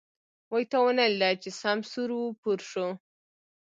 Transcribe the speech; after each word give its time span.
وی 0.51 0.63
تا 0.71 0.77
ونه 0.83 1.05
ليده 1.19 1.39
چې 1.43 1.49
سم 1.61 1.79
سور 1.91 2.09
و 2.19 2.37
پور 2.41 2.59
شو. 2.69 2.87